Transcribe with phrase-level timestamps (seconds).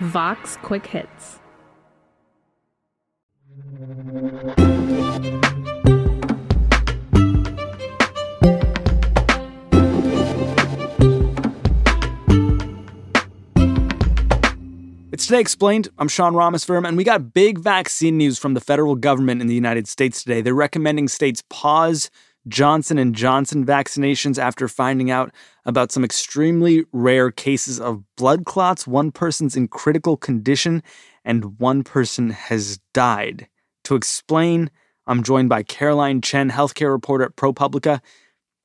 [0.00, 1.40] Vox Quick Hits.
[15.12, 15.88] It's Today Explained.
[15.98, 19.54] I'm Sean Rameswaram, and we got big vaccine news from the federal government in the
[19.54, 20.40] United States today.
[20.40, 22.10] They're recommending states pause
[22.48, 25.32] Johnson and Johnson vaccinations after finding out
[25.64, 28.86] about some extremely rare cases of blood clots.
[28.86, 30.82] One person's in critical condition
[31.24, 33.48] and one person has died.
[33.84, 34.70] To explain,
[35.06, 38.00] I'm joined by Caroline Chen, healthcare reporter at ProPublica.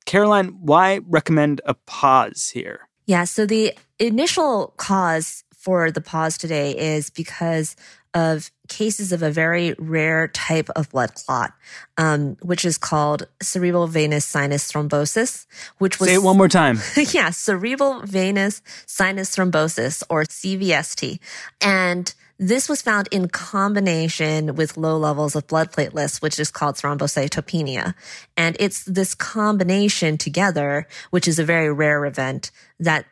[0.05, 2.90] Caroline, why recommend a pause here?
[3.05, 7.76] Yeah, so the initial cause for the pause today is because
[8.13, 11.54] of cases of a very rare type of blood clot,
[11.98, 15.45] um, which is called cerebral venous sinus thrombosis,
[15.77, 16.09] which was.
[16.09, 16.80] Say it one more time.
[17.12, 21.20] yeah, cerebral venous sinus thrombosis or CVST.
[21.62, 26.76] And this was found in combination with low levels of blood platelets, which is called
[26.76, 27.93] thrombocytopenia.
[28.37, 33.05] And it's this combination together, which is a very rare event that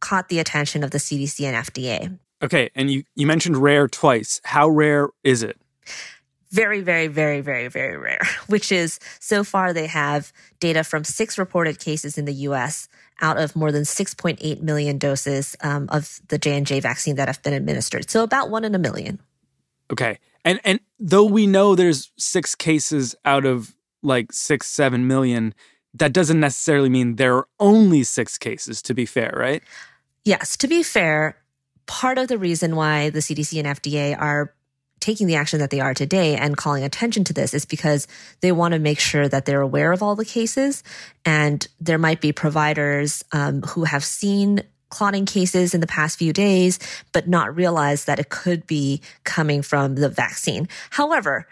[0.00, 2.18] caught the attention of the CDC and FDA.
[2.44, 4.40] Okay, and you, you mentioned rare twice.
[4.44, 5.58] How rare is it?
[6.50, 11.38] Very, very, very, very, very rare, which is so far they have data from six
[11.38, 12.86] reported cases in the US
[13.22, 17.54] out of more than 6.8 million doses um, of the J&J vaccine that have been
[17.54, 18.10] administered.
[18.10, 19.20] So about one in a million.
[19.90, 20.18] Okay.
[20.44, 25.54] And and though we know there's six cases out of like six, seven million,
[25.94, 29.62] that doesn't necessarily mean there are only six cases, to be fair, right?
[30.24, 31.36] Yes, to be fair,
[31.86, 34.54] part of the reason why the CDC and FDA are
[35.00, 38.06] taking the action that they are today and calling attention to this is because
[38.40, 40.82] they want to make sure that they're aware of all the cases.
[41.26, 46.32] And there might be providers um, who have seen clotting cases in the past few
[46.32, 46.78] days,
[47.12, 50.68] but not realize that it could be coming from the vaccine.
[50.90, 51.46] However,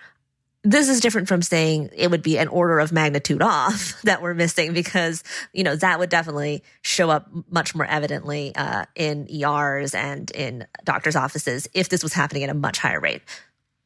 [0.64, 4.34] this is different from saying it would be an order of magnitude off that we're
[4.34, 9.94] missing because you know that would definitely show up much more evidently uh, in ERs
[9.94, 13.22] and in doctors' offices if this was happening at a much higher rate.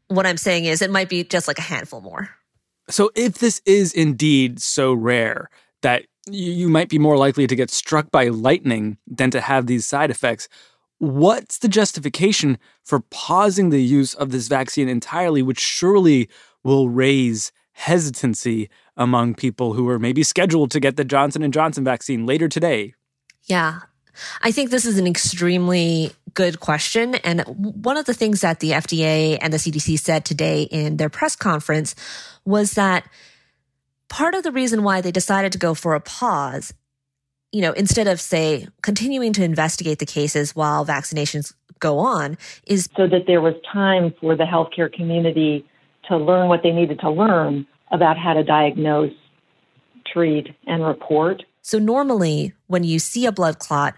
[0.08, 2.30] What I'm saying is it might be just like a handful more.
[2.88, 5.50] So if this is indeed so rare
[5.82, 9.86] that you might be more likely to get struck by lightning than to have these
[9.86, 10.48] side effects.
[10.98, 16.28] What's the justification for pausing the use of this vaccine entirely, which surely
[16.66, 21.84] will raise hesitancy among people who are maybe scheduled to get the Johnson and Johnson
[21.84, 22.92] vaccine later today?
[23.44, 23.80] Yeah.
[24.42, 27.14] I think this is an extremely good question.
[27.16, 31.08] And one of the things that the FDA and the CDC said today in their
[31.08, 31.94] press conference
[32.44, 33.08] was that
[34.08, 36.74] part of the reason why they decided to go for a pause,
[37.52, 42.88] you know, instead of say continuing to investigate the cases while vaccinations go on is
[42.96, 45.64] so that there was time for the healthcare community
[46.08, 49.12] to learn what they needed to learn about how to diagnose,
[50.06, 51.42] treat, and report.
[51.62, 53.94] So normally when you see a blood clot,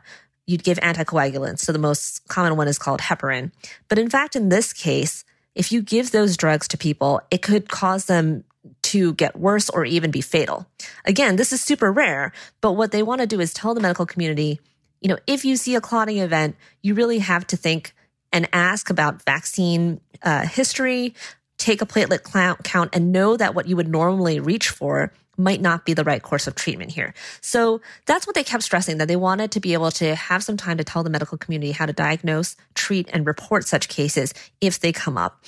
[0.47, 1.61] you'd give anticoagulants.
[1.61, 3.53] So the most common one is called heparin.
[3.89, 5.25] But in fact, in this case,
[5.55, 8.45] if you give those drugs to people, it could cause them
[8.83, 10.67] to get worse or even be fatal.
[11.05, 14.07] Again, this is super rare, but what they want to do is tell the medical
[14.07, 14.61] community,
[15.01, 17.95] you know, if you see a clotting event, you really have to think
[18.33, 21.15] and ask about vaccine uh, history,
[21.69, 25.85] take a platelet count and know that what you would normally reach for might not
[25.85, 27.13] be the right course of treatment here.
[27.43, 30.57] So that's what they kept stressing that they wanted to be able to have some
[30.57, 34.81] time to tell the medical community how to diagnose, treat, and report such cases if
[34.81, 35.45] they come up.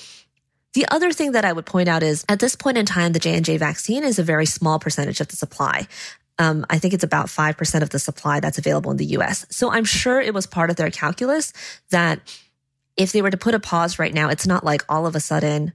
[0.73, 3.19] The other thing that I would point out is at this point in time, the
[3.19, 5.87] J&J vaccine is a very small percentage of the supply.
[6.37, 9.45] Um, I think it's about 5% of the supply that's available in the US.
[9.49, 11.51] So I'm sure it was part of their calculus
[11.89, 12.19] that
[12.95, 15.19] if they were to put a pause right now, it's not like all of a
[15.19, 15.73] sudden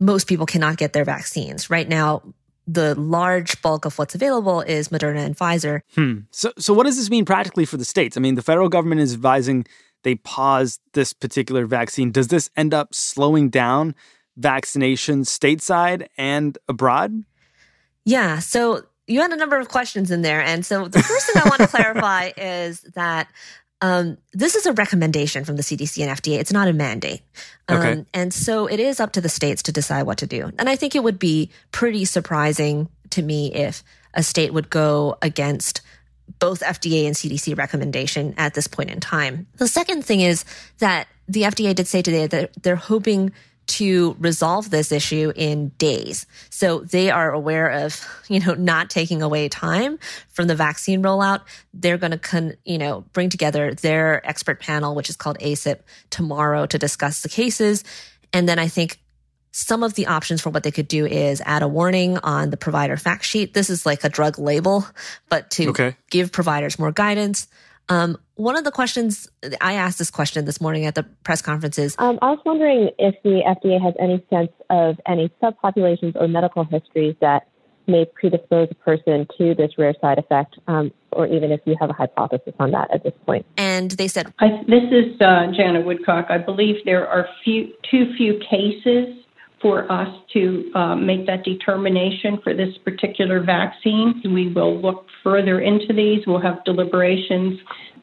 [0.00, 1.70] most people cannot get their vaccines.
[1.70, 2.22] Right now,
[2.66, 5.80] the large bulk of what's available is Moderna and Pfizer.
[5.94, 6.20] Hmm.
[6.30, 8.16] So, so what does this mean practically for the states?
[8.16, 9.66] I mean, the federal government is advising
[10.04, 12.12] they pause this particular vaccine.
[12.12, 13.94] Does this end up slowing down
[14.38, 17.24] vaccinations stateside and abroad?
[18.04, 18.38] Yeah.
[18.38, 20.42] So you had a number of questions in there.
[20.42, 23.28] And so the first thing I want to clarify is that
[23.80, 26.38] um, this is a recommendation from the CDC and FDA.
[26.38, 27.22] It's not a mandate.
[27.68, 28.04] Um, okay.
[28.12, 30.50] And so it is up to the states to decide what to do.
[30.58, 33.84] And I think it would be pretty surprising to me if
[34.14, 35.80] a state would go against
[36.38, 39.46] both FDA and CDC recommendation at this point in time.
[39.56, 40.44] The second thing is
[40.78, 43.32] that the FDA did say today that they're hoping
[43.68, 46.26] to resolve this issue in days.
[46.50, 49.98] So they are aware of, you know, not taking away time
[50.30, 51.42] from the vaccine rollout.
[51.72, 55.80] They're going to, con, you know, bring together their expert panel, which is called ACIP
[56.10, 57.84] tomorrow to discuss the cases.
[58.32, 58.98] And then I think
[59.52, 62.56] some of the options for what they could do is add a warning on the
[62.56, 63.54] provider fact sheet.
[63.54, 64.86] This is like a drug label,
[65.28, 65.96] but to okay.
[66.10, 67.48] give providers more guidance.
[67.88, 69.28] Um, one of the questions
[69.60, 72.90] I asked this question this morning at the press conference is um, I was wondering
[72.98, 77.48] if the FDA has any sense of any subpopulations or medical histories that
[77.86, 81.88] may predispose a person to this rare side effect, um, or even if you have
[81.88, 83.46] a hypothesis on that at this point.
[83.56, 86.26] And they said, I, "This is uh, Janet Woodcock.
[86.28, 89.16] I believe there are few, too few cases
[89.60, 94.20] for us to uh, make that determination for this particular vaccine.
[94.24, 96.26] We will look further into these.
[96.26, 97.58] We'll have deliberations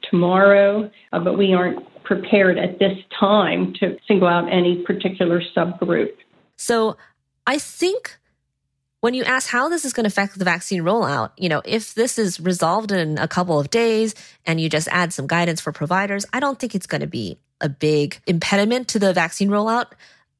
[0.10, 6.12] tomorrow, uh, but we aren't prepared at this time to single out any particular subgroup.
[6.58, 6.98] So
[7.48, 8.18] I think
[9.02, 11.94] when you ask how this is going to affect the vaccine rollout, you know, if
[11.94, 14.16] this is resolved in a couple of days
[14.46, 17.38] and you just add some guidance for providers, I don't think it's going to be
[17.62, 19.92] a big impediment to the vaccine rollout.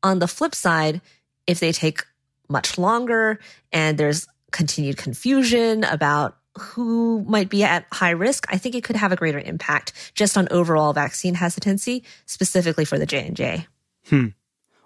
[0.06, 1.02] On the flip side,
[1.48, 2.06] if they take
[2.48, 3.40] much longer
[3.72, 8.98] and there's continued confusion about who might be at high risk, I think it could
[8.98, 13.66] have a greater impact just on overall vaccine hesitancy, specifically for the J&J.
[14.06, 14.28] Hmm.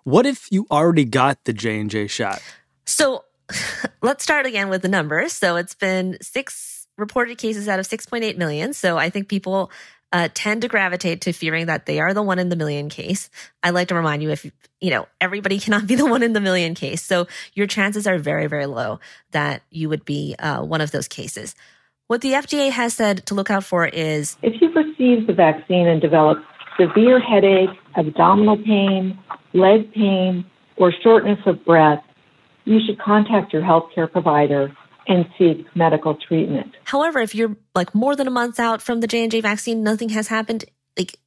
[0.05, 2.41] What if you already got the J&J shot?
[2.85, 3.25] So
[4.01, 5.33] let's start again with the numbers.
[5.33, 8.71] So it's been six reported cases out of 6.8 million.
[8.71, 9.69] So I think people
[10.11, 13.29] uh, tend to gravitate to fearing that they are the one in the million case.
[13.63, 14.49] I like to remind you if,
[14.81, 17.03] you know, everybody cannot be the one in the million case.
[17.03, 18.99] So your chances are very, very low
[19.31, 21.55] that you would be uh, one of those cases.
[22.07, 25.87] What the FDA has said to look out for is if you've received the vaccine
[25.87, 26.41] and developed
[26.79, 29.19] severe headache, abdominal pain,
[29.53, 30.43] leg pain,
[30.77, 32.03] or shortness of breath,
[32.65, 34.75] you should contact your healthcare provider
[35.09, 36.75] and seek medical treatment.
[36.85, 40.27] However, if you're like more than a month out from the J&J vaccine, nothing has
[40.27, 40.65] happened,
[40.97, 41.17] like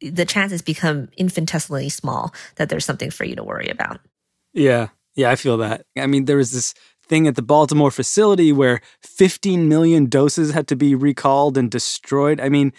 [0.00, 4.00] the chances become infinitesimally small that there's something for you to worry about.
[4.54, 4.88] Yeah.
[5.14, 5.84] Yeah, I feel that.
[5.98, 6.72] I mean, there was this
[7.06, 12.40] thing at the Baltimore facility where 15 million doses had to be recalled and destroyed.
[12.40, 12.72] I mean,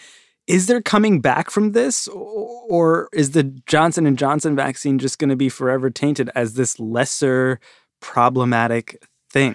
[0.46, 5.30] is there coming back from this or is the Johnson and Johnson vaccine just going
[5.30, 7.60] to be forever tainted as this lesser
[8.00, 9.54] problematic thing?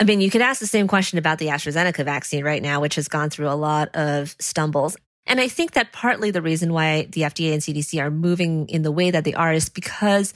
[0.00, 2.94] I mean, you could ask the same question about the AstraZeneca vaccine right now, which
[2.94, 4.96] has gone through a lot of stumbles.
[5.26, 8.82] And I think that partly the reason why the FDA and CDC are moving in
[8.82, 10.32] the way that they are is because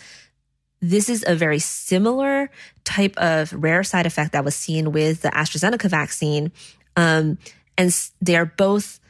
[0.80, 2.50] this is a very similar
[2.84, 6.52] type of rare side effect that was seen with the AstraZeneca vaccine.
[6.96, 7.38] Um,
[7.78, 9.00] and they're both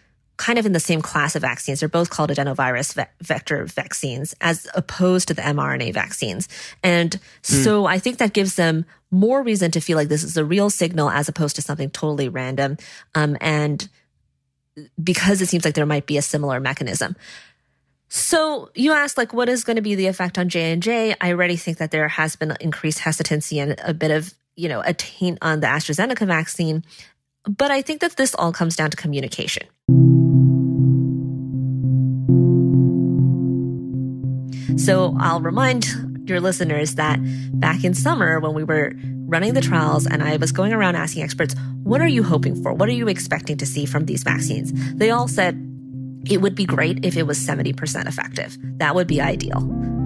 [0.42, 1.78] kind of in the same class of vaccines.
[1.78, 6.48] They're both called adenovirus ve- vector vaccines as opposed to the mRNA vaccines.
[6.82, 7.64] And mm.
[7.64, 10.68] so I think that gives them more reason to feel like this is a real
[10.68, 12.76] signal as opposed to something totally random.
[13.14, 13.88] Um, and
[15.00, 17.14] because it seems like there might be a similar mechanism.
[18.08, 21.14] So you asked, like, what is going to be the effect on J and J?
[21.20, 24.82] I already think that there has been increased hesitancy and a bit of, you know,
[24.84, 26.82] a taint on the AstraZeneca vaccine.
[27.44, 29.68] But I think that this all comes down to communication.
[34.76, 35.86] So I'll remind
[36.28, 37.18] your listeners that
[37.54, 38.94] back in summer when we were
[39.26, 42.72] running the trials and I was going around asking experts, what are you hoping for?
[42.72, 44.72] What are you expecting to see from these vaccines?
[44.94, 45.56] They all said
[46.30, 48.56] it would be great if it was 70% effective.
[48.78, 49.58] That would be ideal.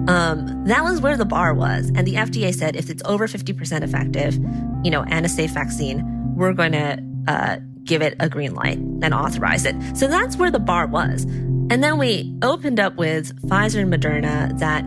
[0.07, 1.91] Um, that was where the bar was.
[1.93, 4.35] And the FDA said if it's over 50% effective,
[4.83, 6.03] you know, and a safe vaccine,
[6.35, 9.75] we're going to uh, give it a green light and authorize it.
[9.95, 11.25] So that's where the bar was.
[11.69, 14.85] And then we opened up with Pfizer and Moderna that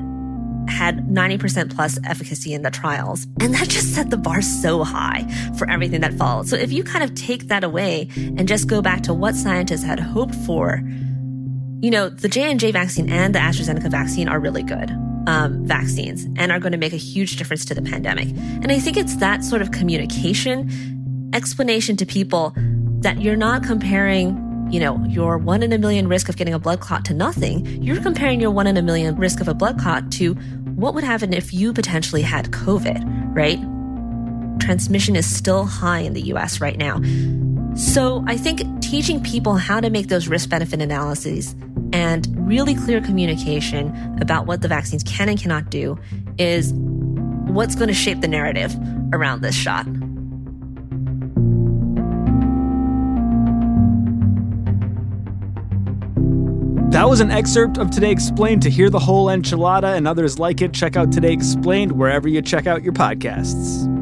[0.70, 3.26] had 90% plus efficacy in the trials.
[3.40, 5.26] And that just set the bar so high
[5.58, 6.48] for everything that followed.
[6.48, 9.82] So if you kind of take that away and just go back to what scientists
[9.82, 10.82] had hoped for,
[11.82, 14.90] you know, the J&J vaccine and the AstraZeneca vaccine are really good.
[15.26, 18.28] Um, vaccines and are going to make a huge difference to the pandemic.
[18.28, 22.54] And I think it's that sort of communication explanation to people
[23.00, 24.39] that you're not comparing
[24.70, 27.66] you know, your one in a million risk of getting a blood clot to nothing,
[27.82, 30.34] you're comparing your one in a million risk of a blood clot to
[30.74, 33.58] what would happen if you potentially had COVID, right?
[34.60, 37.00] Transmission is still high in the US right now.
[37.74, 41.54] So I think teaching people how to make those risk benefit analyses
[41.92, 45.98] and really clear communication about what the vaccines can and cannot do
[46.38, 48.74] is what's going to shape the narrative
[49.12, 49.86] around this shot.
[56.90, 58.62] That was an excerpt of Today Explained.
[58.62, 62.42] To hear the whole enchilada and others like it, check out Today Explained wherever you
[62.42, 63.99] check out your podcasts.